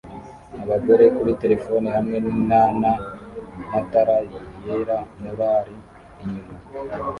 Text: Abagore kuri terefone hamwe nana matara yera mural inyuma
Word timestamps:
Abagore 0.63 1.03
kuri 1.17 1.31
terefone 1.41 1.87
hamwe 1.95 2.17
nana 2.49 2.91
matara 3.71 4.17
yera 4.63 4.97
mural 5.21 5.65
inyuma 6.23 6.53